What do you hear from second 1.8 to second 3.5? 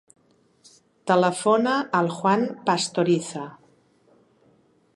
al Juan Pastoriza.